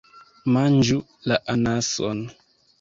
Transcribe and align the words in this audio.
Manĝu 0.55 0.97
la... 1.33 1.39
anason. 1.57 2.27